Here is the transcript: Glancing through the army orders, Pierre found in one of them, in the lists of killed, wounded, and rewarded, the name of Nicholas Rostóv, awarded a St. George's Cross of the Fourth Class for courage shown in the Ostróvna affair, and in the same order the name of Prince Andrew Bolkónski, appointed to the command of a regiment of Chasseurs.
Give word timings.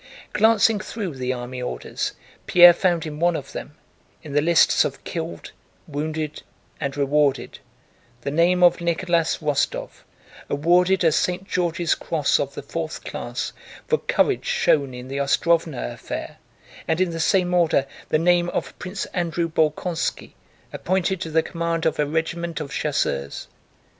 Glancing 0.33 0.79
through 0.79 1.13
the 1.13 1.31
army 1.31 1.61
orders, 1.61 2.13
Pierre 2.47 2.73
found 2.73 3.05
in 3.05 3.19
one 3.19 3.35
of 3.35 3.51
them, 3.51 3.75
in 4.23 4.33
the 4.33 4.41
lists 4.41 4.83
of 4.83 5.03
killed, 5.03 5.51
wounded, 5.87 6.41
and 6.79 6.97
rewarded, 6.97 7.59
the 8.21 8.31
name 8.31 8.63
of 8.63 8.81
Nicholas 8.81 9.37
Rostóv, 9.37 9.91
awarded 10.49 11.03
a 11.03 11.11
St. 11.11 11.47
George's 11.47 11.93
Cross 11.93 12.39
of 12.39 12.55
the 12.55 12.63
Fourth 12.63 13.03
Class 13.03 13.53
for 13.87 13.99
courage 13.99 14.45
shown 14.45 14.95
in 14.95 15.07
the 15.07 15.19
Ostróvna 15.19 15.93
affair, 15.93 16.37
and 16.87 16.99
in 16.99 17.11
the 17.11 17.19
same 17.19 17.53
order 17.53 17.85
the 18.09 18.17
name 18.17 18.49
of 18.49 18.73
Prince 18.79 19.05
Andrew 19.13 19.47
Bolkónski, 19.47 20.31
appointed 20.73 21.21
to 21.21 21.29
the 21.29 21.43
command 21.43 21.85
of 21.85 21.99
a 21.99 22.07
regiment 22.07 22.59
of 22.59 22.71
Chasseurs. 22.71 23.47